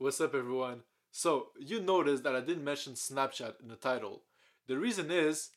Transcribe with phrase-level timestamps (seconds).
[0.00, 0.80] What's up, everyone?
[1.10, 4.22] So, you noticed that I didn't mention Snapchat in the title.
[4.66, 5.50] The reason is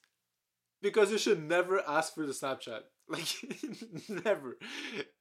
[0.82, 2.82] because you should never ask for the Snapchat.
[3.08, 3.26] Like,
[4.10, 4.58] never.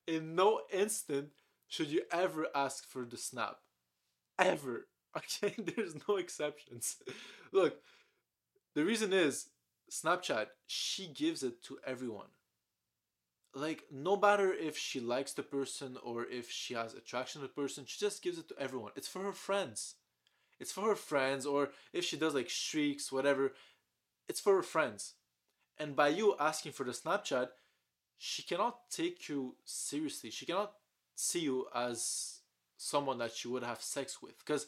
[0.08, 1.28] In no instant
[1.68, 3.58] should you ever ask for the Snap.
[4.40, 4.88] Ever.
[5.16, 5.54] Okay?
[5.56, 6.96] There's no exceptions.
[7.52, 7.76] Look,
[8.74, 9.50] the reason is
[9.88, 12.32] Snapchat, she gives it to everyone.
[13.54, 17.52] Like, no matter if she likes the person or if she has attraction to the
[17.52, 18.92] person, she just gives it to everyone.
[18.96, 19.96] It's for her friends.
[20.58, 23.52] It's for her friends, or if she does like streaks, whatever,
[24.28, 25.14] it's for her friends.
[25.76, 27.48] And by you asking for the Snapchat,
[28.16, 30.30] she cannot take you seriously.
[30.30, 30.72] She cannot
[31.16, 32.38] see you as
[32.76, 34.66] someone that she would have sex with because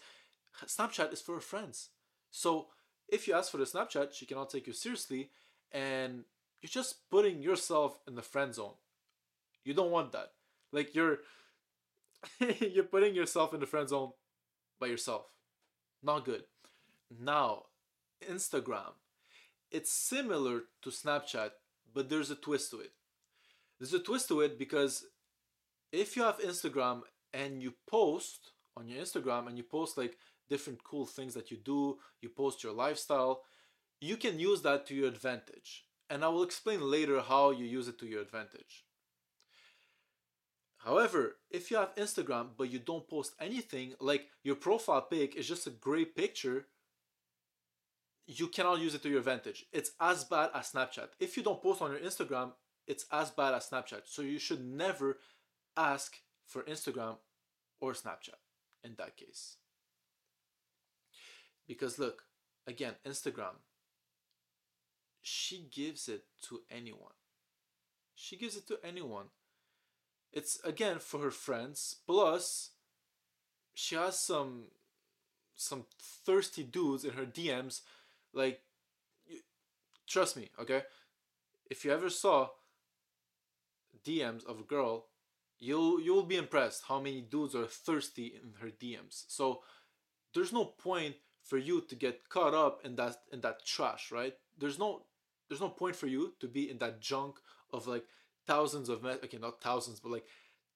[0.67, 1.91] Snapchat is for her friends.
[2.31, 2.67] So
[3.09, 5.31] if you ask for the Snapchat, she cannot take you seriously,
[5.71, 6.25] and
[6.61, 8.75] you're just putting yourself in the friend zone.
[9.65, 10.33] You don't want that.
[10.73, 11.19] Like you're
[12.61, 14.13] you're putting yourself in the friend zone
[14.81, 15.27] by yourself.
[16.03, 16.45] Not good.
[17.21, 17.65] Now,
[18.29, 18.93] Instagram.
[19.71, 21.51] It's similar to Snapchat,
[21.93, 22.93] but there's a twist to it.
[23.79, 25.05] There's a twist to it because
[25.93, 30.17] if you have Instagram and you post on your Instagram and you post like
[30.49, 33.43] different cool things that you do, you post your lifestyle,
[34.01, 35.87] you can use that to your advantage.
[36.11, 38.85] And I will explain later how you use it to your advantage.
[40.85, 45.49] However, if you have Instagram but you don't post anything, like your profile pic is
[45.49, 46.67] just a great picture,
[48.27, 49.65] you cannot use it to your advantage.
[49.73, 51.09] It's as bad as Snapchat.
[51.19, 52.53] If you don't post on your Instagram,
[52.87, 54.03] it's as bad as Snapchat.
[54.05, 55.19] So you should never
[55.75, 57.17] ask for Instagram
[57.81, 58.41] or Snapchat
[58.83, 59.57] in that case.
[61.67, 62.25] Because look,
[62.67, 63.57] again, Instagram,
[65.23, 67.15] she gives it to anyone.
[68.15, 69.27] She gives it to anyone.
[70.35, 71.97] It's again for her friends.
[72.07, 72.71] Plus,
[73.73, 74.65] she has some
[75.57, 77.83] some thirsty dudes in her DMs.
[78.33, 78.61] Like,
[79.27, 79.39] you,
[80.09, 80.83] trust me, okay.
[81.71, 82.49] If you ever saw
[84.05, 85.07] DMs of a girl,
[85.59, 89.25] you'll you'll be impressed how many dudes are thirsty in her DMs.
[89.29, 89.63] So
[90.35, 94.35] there's no point for you to get caught up in that in that trash, right?
[94.59, 95.03] There's no
[95.49, 97.37] there's no point for you to be in that junk
[97.73, 98.05] of like
[98.47, 100.27] thousands of me- okay not thousands but like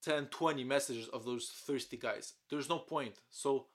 [0.03, 2.34] 10 20 messages of those thirsty guys.
[2.51, 3.15] There's no point.
[3.31, 3.67] So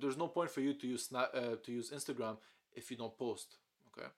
[0.00, 2.36] there's no point for you to use snap uh, to use instagram
[2.74, 3.56] if you don't post
[3.88, 4.08] okay?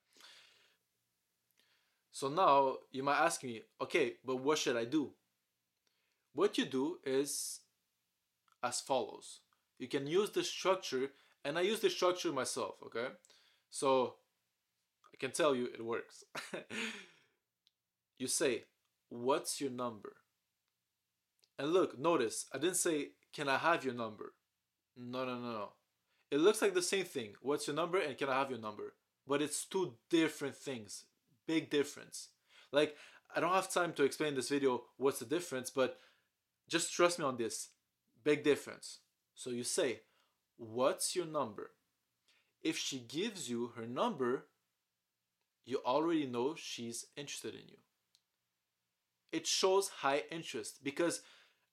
[2.13, 5.11] So now you might ask me okay but what should i do?
[6.35, 7.61] What you do is
[8.63, 9.41] as follows.
[9.79, 11.11] You can use the structure
[11.45, 13.09] and i use the structure myself okay?
[13.71, 14.15] So
[15.13, 16.25] i can tell you it works
[18.19, 18.65] you say
[19.09, 20.17] what's your number?
[21.59, 24.35] And look notice i didn't say can i have your number?
[24.97, 25.69] No no no no.
[26.31, 27.35] It looks like the same thing.
[27.41, 28.95] What's your number and can i have your number?
[29.27, 31.05] But it's two different things.
[31.47, 32.29] Big difference.
[32.73, 32.97] Like
[33.35, 35.99] i don't have time to explain this video what's the difference but
[36.69, 37.69] just trust me on this.
[38.23, 39.01] Big difference.
[39.35, 40.01] So you say,
[40.57, 41.73] What's your number?
[42.63, 44.47] If she gives you her number,
[45.65, 47.77] you already know she's interested in you.
[49.35, 51.23] It shows high interest because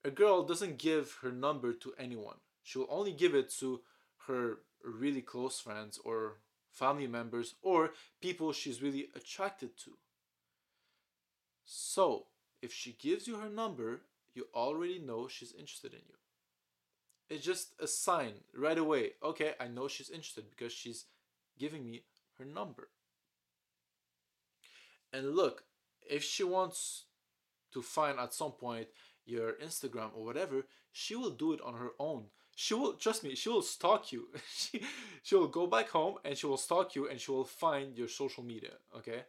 [0.04, 2.38] a girl doesn't give her number to anyone.
[2.64, 3.82] She will only give it to
[4.26, 6.38] her really close friends or
[6.72, 9.92] family members or people she's really attracted to.
[11.64, 12.26] So,
[12.64, 14.02] if she gives you her number,
[14.34, 16.16] you already know she's interested in you.
[17.30, 19.12] It's just a sign right away.
[19.24, 21.06] Okay, I know she's interested because she's
[21.60, 22.06] giving me
[22.40, 22.90] her number.
[25.14, 25.66] And look,
[26.02, 27.04] if she wants
[27.74, 28.88] to find at some point
[29.26, 32.26] your Instagram or whatever, she will do it on her own.
[32.56, 34.28] She will trust me, she will stalk you.
[34.54, 34.84] she
[35.24, 38.08] she will go back home and she will stalk you and she will find your
[38.08, 39.24] social media, okay?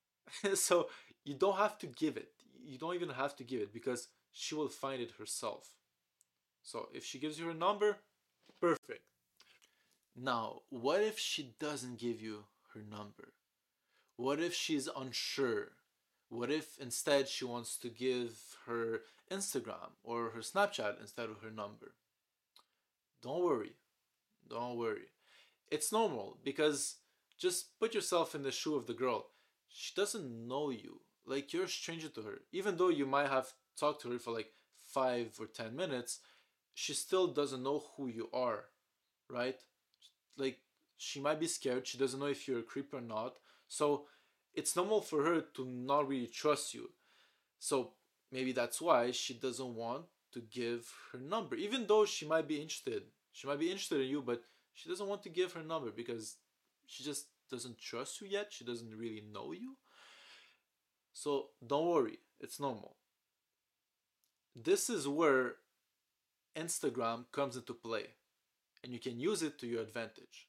[0.54, 0.88] so
[1.24, 2.30] you don't have to give it.
[2.64, 5.74] You don't even have to give it because she will find it herself.
[6.62, 7.98] So if she gives you her number,
[8.60, 9.02] perfect.
[10.16, 12.44] Now, what if she doesn't give you
[12.74, 13.32] her number?
[14.16, 15.72] What if she's unsure?
[16.28, 21.50] What if instead she wants to give her Instagram or her Snapchat instead of her
[21.50, 21.94] number?
[23.22, 23.72] Don't worry.
[24.48, 25.08] Don't worry.
[25.70, 26.96] It's normal because
[27.38, 29.26] just put yourself in the shoe of the girl.
[29.68, 31.00] She doesn't know you.
[31.26, 32.40] Like you're a stranger to her.
[32.52, 34.52] Even though you might have talked to her for like
[34.86, 36.20] five or ten minutes,
[36.74, 38.64] she still doesn't know who you are,
[39.28, 39.58] right?
[40.36, 40.58] Like
[40.96, 41.86] she might be scared.
[41.86, 43.38] She doesn't know if you're a creep or not.
[43.68, 44.06] So
[44.58, 46.90] it's normal for her to not really trust you.
[47.60, 47.92] So
[48.32, 52.60] maybe that's why she doesn't want to give her number, even though she might be
[52.60, 53.04] interested.
[53.32, 54.42] She might be interested in you, but
[54.74, 56.38] she doesn't want to give her number because
[56.86, 58.48] she just doesn't trust you yet.
[58.50, 59.76] She doesn't really know you.
[61.12, 62.96] So don't worry, it's normal.
[64.56, 65.54] This is where
[66.56, 68.06] Instagram comes into play
[68.82, 70.48] and you can use it to your advantage.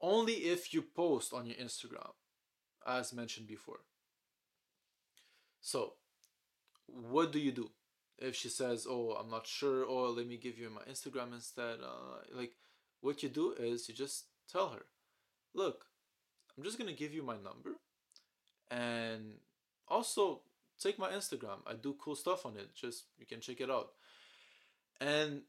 [0.00, 2.10] Only if you post on your Instagram,
[2.86, 3.80] as mentioned before.
[5.60, 5.94] So,
[6.86, 7.70] what do you do?
[8.18, 11.78] If she says, Oh, I'm not sure, or let me give you my Instagram instead,
[11.82, 12.52] uh, like,
[13.00, 14.84] what you do is you just tell her,
[15.54, 15.86] Look,
[16.56, 17.76] I'm just gonna give you my number
[18.70, 19.34] and
[19.88, 20.42] also
[20.80, 21.58] take my Instagram.
[21.66, 22.74] I do cool stuff on it.
[22.74, 23.90] Just you can check it out.
[25.00, 25.42] And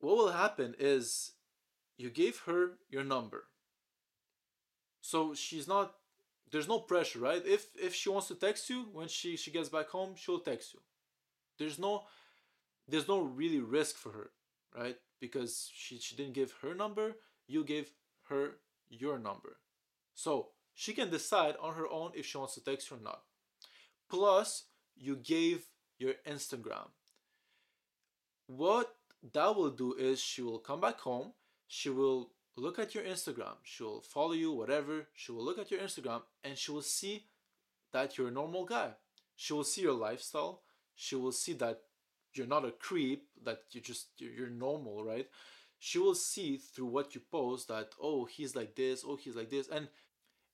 [0.00, 1.32] what will happen is
[1.96, 3.44] you gave her your number.
[5.02, 5.94] So she's not
[6.52, 7.42] there's no pressure, right?
[7.44, 10.74] If if she wants to text you when she she gets back home, she'll text
[10.74, 10.80] you.
[11.58, 12.04] There's no
[12.88, 14.30] there's no really risk for her,
[14.76, 14.96] right?
[15.20, 17.16] Because she she didn't give her number,
[17.46, 17.92] you gave
[18.28, 18.56] her
[18.88, 19.58] your number.
[20.14, 23.22] So she can decide on her own if she wants to text you or not.
[24.08, 24.64] Plus,
[24.96, 25.66] you gave
[25.98, 26.88] your Instagram.
[28.46, 28.94] What
[29.32, 31.32] that will do is she will come back home,
[31.68, 35.70] she will look at your Instagram, she will follow you, whatever, she will look at
[35.70, 37.24] your Instagram and she will see
[37.92, 38.90] that you're a normal guy.
[39.36, 40.62] She will see your lifestyle,
[40.94, 41.80] she will see that
[42.34, 45.28] you're not a creep, that you just you're normal, right?
[45.78, 49.50] She will see through what you post that oh he's like this, oh he's like
[49.50, 49.88] this, and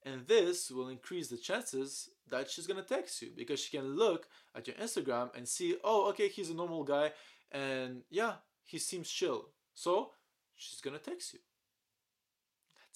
[0.04, 4.28] and this will increase the chances that she's gonna text you because she can look
[4.54, 7.12] at your Instagram and see, oh, okay, he's a normal guy,
[7.50, 8.34] and yeah,
[8.64, 9.48] he seems chill.
[9.75, 10.12] So
[10.54, 11.40] she's gonna text you.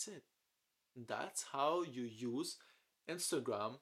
[0.01, 0.23] That's it.
[1.07, 2.57] That's how you use
[3.09, 3.81] Instagram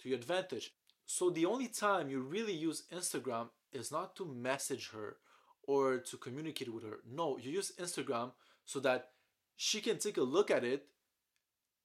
[0.00, 0.74] to your advantage.
[1.06, 5.16] So the only time you really use Instagram is not to message her
[5.64, 6.98] or to communicate with her.
[7.10, 8.30] No, you use Instagram
[8.64, 9.08] so that
[9.56, 10.86] she can take a look at it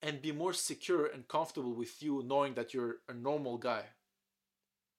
[0.03, 3.85] and be more secure and comfortable with you knowing that you're a normal guy.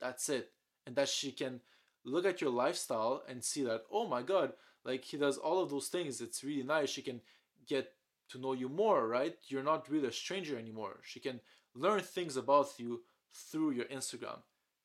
[0.01, 0.51] That's it.
[0.87, 1.61] And that she can
[2.05, 4.55] look at your lifestyle and see that, oh my god,
[4.85, 6.21] like he does all of those things.
[6.21, 6.91] It's really nice.
[6.91, 7.21] She can
[7.69, 7.93] get
[8.31, 9.37] to know you more, right?
[9.49, 11.01] You're not really a stranger anymore.
[11.03, 11.41] She can
[11.75, 14.39] learn things about you through your Instagram.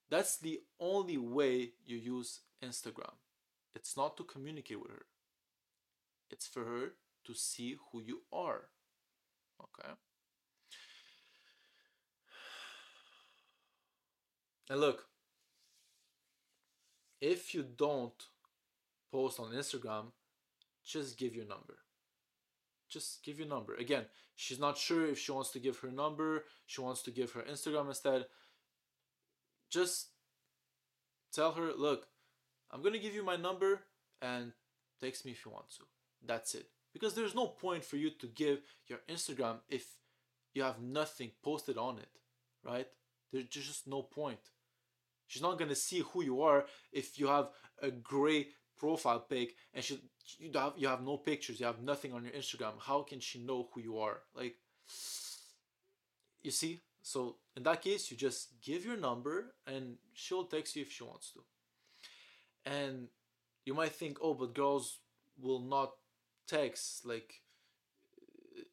[0.10, 3.14] That's the only way you use Instagram.
[3.76, 5.06] It's not to communicate with her,
[6.30, 6.94] it's for her
[7.26, 8.70] to see who you are.
[9.62, 9.94] Okay?
[14.70, 15.06] And look,
[17.22, 18.14] if you don't
[19.12, 20.12] post on Instagram,
[20.86, 21.78] just give your number.
[22.90, 23.76] Just give your number.
[23.76, 24.06] Again,
[24.36, 27.42] she's not sure if she wants to give her number, she wants to give her
[27.42, 28.26] Instagram instead.
[29.70, 30.08] Just
[31.32, 32.08] tell her, look,
[32.72, 33.82] I'm to give you my number
[34.22, 34.52] and
[35.02, 35.84] text me if you want to.
[36.26, 36.68] That's it.
[36.94, 39.86] Because there's no point for you to give your Instagram if
[40.54, 42.10] you have nothing posted on it,
[42.66, 42.88] right?
[43.32, 44.40] There's just no point.
[45.28, 47.50] She's not gonna see who you are if you have
[47.82, 48.48] a gray
[48.80, 50.00] profile pic and she
[50.40, 52.74] you have you have no pictures, you have nothing on your Instagram.
[52.80, 54.22] How can she know who you are?
[54.36, 54.56] Like
[56.42, 56.82] you see?
[57.02, 61.04] So in that case, you just give your number and she'll text you if she
[61.04, 61.40] wants to.
[62.66, 63.08] And
[63.66, 65.00] you might think, oh, but girls
[65.42, 65.92] will not
[66.48, 67.06] text.
[67.06, 67.42] Like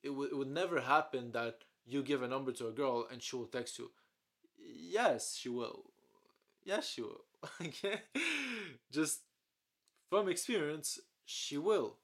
[0.03, 3.23] it, w- it would never happen that you give a number to a girl and
[3.23, 3.91] she will text you.
[4.59, 5.85] Yes, she will
[6.67, 7.25] yes she will.
[7.63, 8.01] okay?
[8.93, 9.21] Just
[10.09, 11.97] from experience, she will.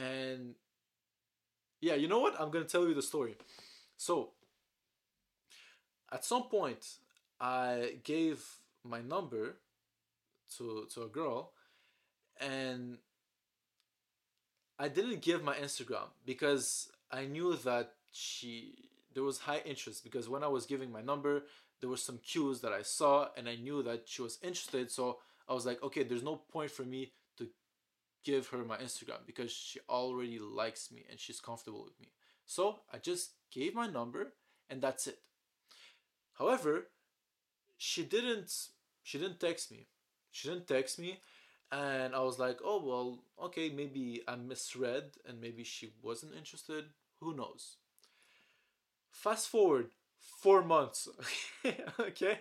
[0.00, 0.54] And
[1.80, 2.40] yeah, you know what?
[2.40, 3.36] I'm gonna tell you the story.
[3.96, 4.30] So,
[6.12, 6.86] at some point,
[7.40, 8.44] I gave
[8.84, 9.56] my number
[10.56, 11.52] to to a girl,
[12.40, 12.98] and
[14.78, 20.28] I didn't give my Instagram because I knew that she there was high interest because
[20.28, 21.44] when I was giving my number,
[21.80, 24.90] there were some cues that I saw and I knew that she was interested.
[24.90, 25.18] So
[25.52, 27.46] I was like, okay, there's no point for me to
[28.24, 32.08] give her my Instagram because she already likes me and she's comfortable with me.
[32.46, 34.32] So I just gave my number
[34.70, 35.18] and that's it.
[36.38, 36.88] However,
[37.76, 38.50] she didn't
[39.02, 39.88] she didn't text me.
[40.30, 41.20] She didn't text me
[41.70, 46.86] and I was like, "Oh, well, okay, maybe I misread and maybe she wasn't interested.
[47.20, 47.76] Who knows?"
[49.10, 51.08] Fast forward four months.
[52.00, 52.40] okay?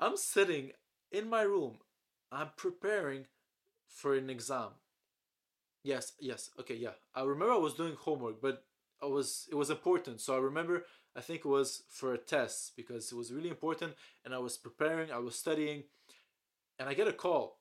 [0.00, 0.72] I'm sitting
[1.12, 1.78] in my room.
[2.32, 3.26] I'm preparing
[3.88, 4.70] for an exam.
[5.82, 6.50] Yes, yes.
[6.60, 6.92] Okay, yeah.
[7.14, 8.64] I remember I was doing homework, but
[9.02, 10.20] I was it was important.
[10.20, 10.84] So I remember
[11.16, 13.94] I think it was for a test because it was really important
[14.24, 15.84] and I was preparing, I was studying,
[16.78, 17.58] and I get a call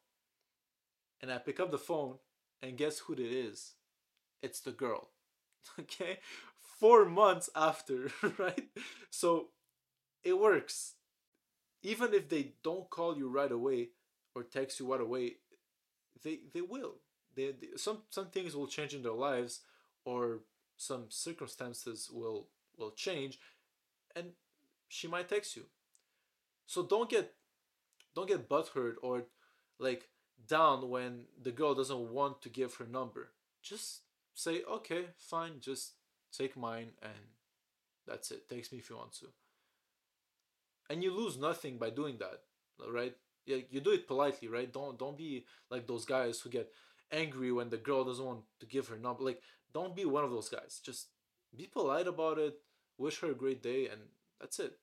[1.22, 2.16] and I pick up the phone,
[2.62, 3.74] and guess who it is?
[4.42, 5.10] It's the girl.
[5.80, 6.20] Okay?
[6.80, 8.70] Four months after, right?
[9.12, 9.50] So
[10.24, 10.96] it works.
[11.84, 13.90] Even if they don't call you right away
[14.38, 15.38] or text you right away,
[16.24, 16.96] they they will.
[17.36, 19.62] They, they some some things will change in their lives
[20.06, 20.42] or
[20.78, 23.40] some circumstances will will change
[24.16, 24.28] and
[24.88, 25.64] she might text you.
[26.66, 27.34] So don't get
[28.16, 29.26] don't get butthurt or
[29.80, 30.10] like
[30.48, 33.32] down when the girl doesn't want to give her number.
[33.62, 34.02] Just
[34.34, 35.94] say, okay, fine, just
[36.32, 37.34] take mine and
[38.08, 38.48] that's it.
[38.50, 39.28] Text me if you want to.
[40.90, 42.42] And you lose nothing by doing that,
[42.90, 43.16] right?
[43.48, 44.72] Yeah, you do it politely, right?
[44.72, 46.72] Don't don't be like those guys who get
[47.12, 49.24] angry when the girl doesn't want to give her number.
[49.24, 49.42] Like,
[49.74, 50.82] don't be one of those guys.
[50.86, 51.10] Just
[51.56, 52.56] be polite about it.
[52.98, 54.02] Wish her a great day, and
[54.42, 54.74] that's it.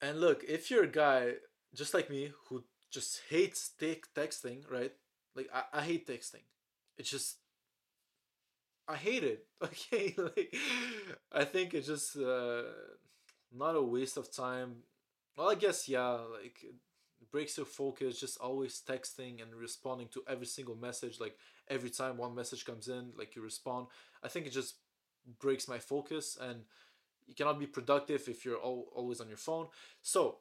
[0.00, 1.34] And look, if you're a guy
[1.74, 4.92] just like me who just hates take texting, right?
[5.34, 6.44] Like I, I hate texting.
[6.98, 7.36] It's just
[8.88, 9.46] I hate it.
[9.62, 10.54] Okay, like
[11.32, 12.62] I think it's just uh,
[13.52, 14.76] not a waste of time.
[15.40, 16.62] Well, I guess yeah, like
[17.32, 18.20] breaks your focus.
[18.20, 21.18] Just always texting and responding to every single message.
[21.18, 21.34] Like
[21.66, 23.86] every time one message comes in, like you respond.
[24.22, 24.74] I think it just
[25.38, 26.60] breaks my focus and
[27.26, 29.68] you cannot be productive if you're all, always on your phone.
[30.02, 30.40] So,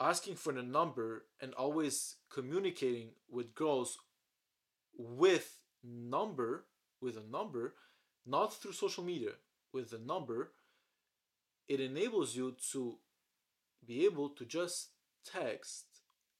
[0.00, 3.98] asking for the number and always communicating with girls
[4.96, 6.64] with number,
[7.02, 7.74] with a number,
[8.24, 9.32] not through social media,
[9.74, 10.52] with a number,
[11.68, 12.96] it enables you to
[13.86, 14.90] be able to just
[15.24, 15.86] text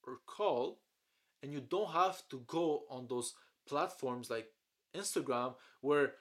[0.07, 0.81] or call
[1.43, 3.35] and you don't have to go on those
[3.69, 4.49] platforms like
[4.97, 6.15] Instagram where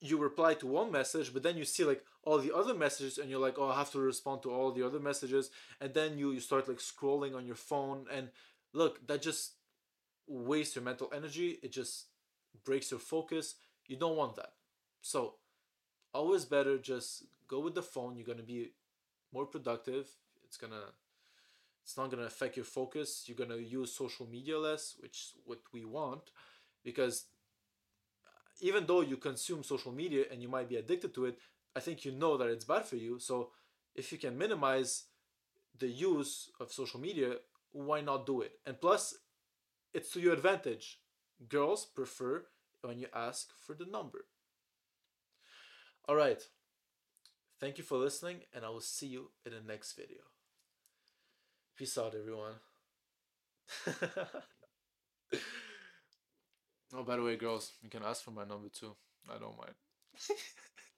[0.00, 3.30] you reply to one message, but then you see like all the other messages, and
[3.30, 6.32] you're like, oh, I have to respond to all the other messages, and then you
[6.32, 8.30] you start like scrolling on your phone, and
[8.72, 9.52] look, that just
[10.26, 11.58] wastes your mental energy.
[11.62, 12.06] It just
[12.64, 13.54] breaks your focus.
[13.86, 14.52] You don't want that.
[15.02, 15.34] So,
[16.14, 18.16] always better just go with the phone.
[18.16, 18.72] You're gonna be
[19.32, 20.08] more productive.
[20.50, 20.82] It's gonna
[21.84, 23.24] it's not gonna affect your focus.
[23.26, 26.32] You're gonna use social media less, which is what we want,
[26.82, 27.26] because
[28.26, 28.30] uh,
[28.60, 31.38] even though you consume social media and you might be addicted to it,
[31.76, 33.20] I think you know that it's bad for you.
[33.20, 33.52] So
[33.94, 35.04] if you can minimize
[35.78, 37.36] the use of social media,
[37.70, 38.54] why not do it?
[38.66, 39.14] And plus,
[39.94, 40.98] it's to your advantage.
[41.48, 42.44] Girls prefer
[42.82, 44.26] when you ask for the number.
[46.08, 46.42] All right.
[47.60, 50.22] Thank you for listening, and I will see you in the next video.
[51.80, 52.56] Peace out, everyone.
[56.94, 58.94] Oh, by the way, girls, you can ask for my number too.
[59.28, 59.74] I don't mind.